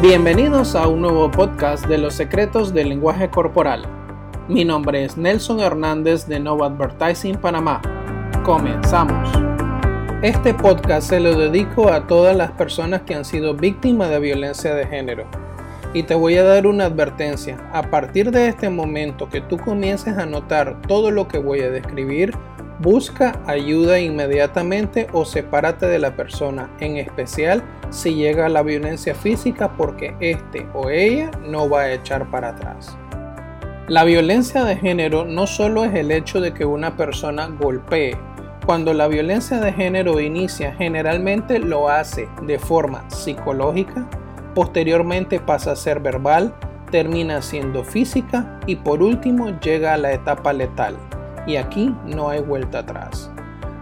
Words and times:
Bienvenidos 0.00 0.76
a 0.76 0.86
un 0.86 1.00
nuevo 1.02 1.28
podcast 1.28 1.84
de 1.86 1.98
los 1.98 2.14
secretos 2.14 2.72
del 2.72 2.90
lenguaje 2.90 3.30
corporal. 3.30 3.82
Mi 4.46 4.64
nombre 4.64 5.04
es 5.04 5.16
Nelson 5.16 5.58
Hernández 5.58 6.28
de 6.28 6.38
Nova 6.38 6.66
Advertising 6.66 7.34
Panamá. 7.34 7.82
Comenzamos. 8.44 9.28
Este 10.22 10.54
podcast 10.54 11.08
se 11.08 11.18
lo 11.18 11.36
dedico 11.36 11.88
a 11.88 12.06
todas 12.06 12.36
las 12.36 12.52
personas 12.52 13.02
que 13.02 13.16
han 13.16 13.24
sido 13.24 13.54
víctimas 13.54 14.08
de 14.10 14.20
violencia 14.20 14.72
de 14.72 14.86
género. 14.86 15.24
Y 15.92 16.04
te 16.04 16.14
voy 16.14 16.36
a 16.36 16.44
dar 16.44 16.68
una 16.68 16.84
advertencia. 16.84 17.58
A 17.72 17.90
partir 17.90 18.30
de 18.30 18.46
este 18.46 18.70
momento 18.70 19.28
que 19.28 19.40
tú 19.40 19.58
comiences 19.58 20.16
a 20.16 20.26
notar 20.26 20.80
todo 20.82 21.10
lo 21.10 21.26
que 21.26 21.38
voy 21.38 21.62
a 21.62 21.70
describir, 21.70 22.36
Busca 22.80 23.40
ayuda 23.48 23.98
inmediatamente 23.98 25.08
o 25.12 25.24
sepárate 25.24 25.86
de 25.86 25.98
la 25.98 26.14
persona, 26.14 26.70
en 26.78 26.96
especial 26.96 27.60
si 27.90 28.14
llega 28.14 28.46
a 28.46 28.48
la 28.48 28.62
violencia 28.62 29.16
física 29.16 29.72
porque 29.76 30.14
este 30.20 30.68
o 30.74 30.88
ella 30.88 31.32
no 31.44 31.68
va 31.68 31.80
a 31.80 31.92
echar 31.92 32.30
para 32.30 32.50
atrás. 32.50 32.96
La 33.88 34.04
violencia 34.04 34.62
de 34.62 34.76
género 34.76 35.24
no 35.24 35.48
solo 35.48 35.84
es 35.84 35.94
el 35.94 36.12
hecho 36.12 36.40
de 36.40 36.54
que 36.54 36.64
una 36.64 36.96
persona 36.96 37.48
golpee. 37.48 38.16
Cuando 38.64 38.94
la 38.94 39.08
violencia 39.08 39.58
de 39.58 39.72
género 39.72 40.20
inicia, 40.20 40.72
generalmente 40.74 41.58
lo 41.58 41.88
hace 41.88 42.28
de 42.42 42.60
forma 42.60 43.10
psicológica, 43.10 44.08
posteriormente 44.54 45.40
pasa 45.40 45.72
a 45.72 45.76
ser 45.76 45.98
verbal, 45.98 46.54
termina 46.92 47.42
siendo 47.42 47.82
física 47.82 48.60
y 48.66 48.76
por 48.76 49.02
último 49.02 49.58
llega 49.58 49.94
a 49.94 49.98
la 49.98 50.12
etapa 50.12 50.52
letal 50.52 50.96
y 51.48 51.56
aquí 51.56 51.92
no 52.04 52.28
hay 52.28 52.40
vuelta 52.40 52.80
atrás. 52.80 53.30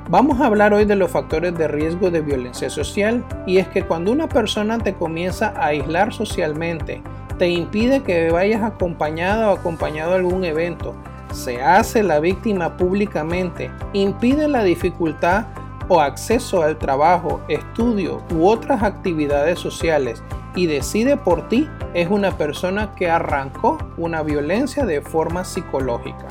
Vamos 0.09 0.41
a 0.41 0.47
hablar 0.47 0.73
hoy 0.73 0.85
de 0.85 0.95
los 0.95 1.11
factores 1.11 1.59
de 1.59 1.67
riesgo 1.67 2.13
de 2.13 2.21
violencia 2.21 2.71
social 2.71 3.25
y 3.45 3.59
es 3.59 3.67
que 3.67 3.83
cuando 3.83 4.13
una 4.13 4.29
persona 4.29 4.79
te 4.79 4.95
comienza 4.95 5.53
a 5.57 5.67
aislar 5.67 6.15
socialmente, 6.15 7.03
te 7.39 7.49
impide 7.51 8.05
que 8.05 8.31
vayas 8.31 8.63
acompañada 8.63 9.51
o 9.51 9.57
acompañado 9.57 10.13
a 10.13 10.17
algún 10.17 10.45
evento, 10.45 10.95
se 11.33 11.61
hace 11.61 12.05
la 12.05 12.21
víctima 12.21 12.77
públicamente, 12.77 13.71
impide 13.93 14.47
la 14.47 14.63
dificultad 14.63 15.47
o 15.89 16.01
acceso 16.01 16.63
al 16.63 16.79
trabajo, 16.79 17.41
estudio 17.49 18.23
u 18.33 18.47
otras 18.47 18.85
actividades 18.85 19.59
sociales 19.59 20.23
y 20.55 20.67
decide 20.67 21.17
por 21.17 21.49
ti, 21.49 21.69
es 21.95 22.09
una 22.09 22.31
persona 22.39 22.95
que 22.95 23.11
arrancó 23.11 23.77
una 23.97 24.23
violencia 24.23 24.87
de 24.87 25.03
forma 25.03 25.45
psicológica. 25.45 26.27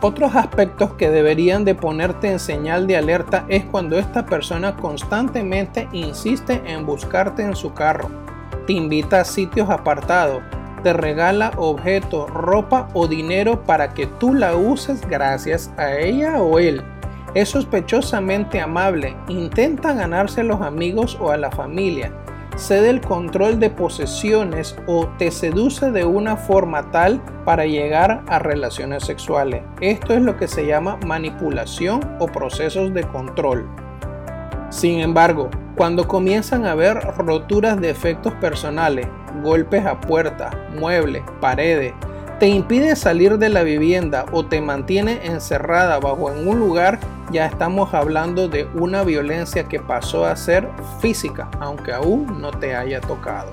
Otros 0.00 0.36
aspectos 0.36 0.92
que 0.92 1.10
deberían 1.10 1.64
de 1.64 1.74
ponerte 1.74 2.30
en 2.30 2.38
señal 2.38 2.86
de 2.86 2.96
alerta 2.96 3.44
es 3.48 3.64
cuando 3.64 3.98
esta 3.98 4.26
persona 4.26 4.76
constantemente 4.76 5.88
insiste 5.92 6.62
en 6.66 6.86
buscarte 6.86 7.42
en 7.42 7.56
su 7.56 7.74
carro, 7.74 8.08
te 8.68 8.74
invita 8.74 9.22
a 9.22 9.24
sitios 9.24 9.70
apartados, 9.70 10.42
te 10.82 10.92
regala 10.92 11.52
objetos, 11.56 12.30
ropa 12.30 12.88
o 12.92 13.08
dinero 13.08 13.64
para 13.64 13.94
que 13.94 14.06
tú 14.06 14.34
la 14.34 14.54
uses 14.54 15.00
gracias 15.08 15.72
a 15.78 15.96
ella 15.96 16.40
o 16.40 16.58
él. 16.58 16.82
Es 17.34 17.48
sospechosamente 17.48 18.60
amable, 18.60 19.16
intenta 19.26 19.94
ganarse 19.94 20.42
a 20.42 20.44
los 20.44 20.60
amigos 20.60 21.16
o 21.18 21.30
a 21.30 21.38
la 21.38 21.50
familia, 21.50 22.12
cede 22.58 22.90
el 22.90 23.00
control 23.00 23.60
de 23.60 23.70
posesiones 23.70 24.76
o 24.86 25.06
te 25.16 25.30
seduce 25.30 25.92
de 25.92 26.04
una 26.04 26.36
forma 26.36 26.90
tal 26.90 27.22
para 27.44 27.66
llegar 27.66 28.24
a 28.26 28.40
relaciones 28.40 29.04
sexuales. 29.04 29.62
Esto 29.80 30.12
es 30.12 30.22
lo 30.22 30.36
que 30.36 30.48
se 30.48 30.66
llama 30.66 30.98
manipulación 31.06 32.00
o 32.18 32.26
procesos 32.26 32.92
de 32.92 33.04
control. 33.04 33.66
Sin 34.70 34.98
embargo, 34.98 35.48
cuando 35.76 36.08
comienzan 36.08 36.66
a 36.66 36.72
haber 36.72 36.98
roturas 37.16 37.80
de 37.80 37.90
efectos 37.90 38.34
personales, 38.34 39.06
golpes 39.42 39.86
a 39.86 40.00
puertas, 40.00 40.52
muebles, 40.76 41.22
paredes, 41.40 41.94
te 42.38 42.46
impide 42.46 42.94
salir 42.94 43.36
de 43.38 43.48
la 43.48 43.64
vivienda 43.64 44.24
o 44.30 44.46
te 44.46 44.60
mantiene 44.60 45.26
encerrada 45.26 45.98
bajo 45.98 46.30
en 46.30 46.46
un 46.46 46.60
lugar, 46.60 47.00
ya 47.32 47.46
estamos 47.46 47.92
hablando 47.94 48.48
de 48.48 48.68
una 48.74 49.02
violencia 49.02 49.64
que 49.64 49.80
pasó 49.80 50.24
a 50.24 50.36
ser 50.36 50.68
física, 51.00 51.50
aunque 51.58 51.92
aún 51.92 52.40
no 52.40 52.52
te 52.52 52.76
haya 52.76 53.00
tocado. 53.00 53.50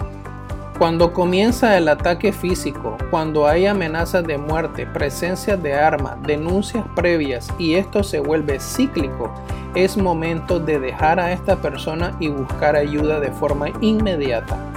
Cuando 0.77 1.13
comienza 1.13 1.77
el 1.77 1.87
ataque 1.87 2.31
físico, 2.31 2.97
cuando 3.09 3.47
hay 3.47 3.65
amenazas 3.65 4.25
de 4.25 4.37
muerte, 4.37 4.85
presencia 4.85 5.57
de 5.57 5.73
armas, 5.73 6.21
denuncias 6.23 6.83
previas 6.95 7.47
y 7.57 7.75
esto 7.75 8.03
se 8.03 8.19
vuelve 8.19 8.59
cíclico, 8.59 9.33
es 9.73 9.97
momento 9.97 10.59
de 10.59 10.79
dejar 10.79 11.19
a 11.19 11.31
esta 11.31 11.55
persona 11.55 12.15
y 12.19 12.27
buscar 12.27 12.75
ayuda 12.75 13.19
de 13.19 13.31
forma 13.31 13.69
inmediata. 13.81 14.74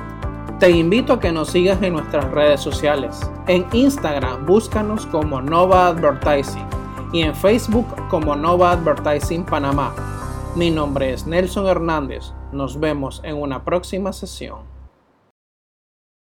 Te 0.59 0.71
invito 0.71 1.13
a 1.13 1.21
que 1.21 1.31
nos 1.31 1.51
sigas 1.51 1.81
en 1.83 1.93
nuestras 1.93 2.29
redes 2.33 2.61
sociales. 2.61 3.21
En 3.47 3.65
Instagram 3.73 4.45
búscanos 4.45 5.07
como 5.07 5.41
Nova 5.41 5.87
Advertising 5.87 6.67
y 7.13 7.23
en 7.23 7.33
Facebook 7.33 7.87
como 8.09 8.35
Nova 8.35 8.73
Advertising 8.73 9.45
Panamá. 9.45 9.95
Mi 10.57 10.73
nombre 10.73 11.13
es 11.13 11.29
Nelson 11.29 11.69
Hernández. 11.69 12.33
Nos 12.51 12.81
vemos 12.81 13.21
en 13.23 13.37
una 13.37 13.65
próxima 13.65 14.13
sesión. 14.13 14.78